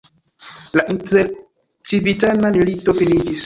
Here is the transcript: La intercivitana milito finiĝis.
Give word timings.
La 0.77 0.85
intercivitana 0.93 2.51
milito 2.59 2.99
finiĝis. 3.03 3.37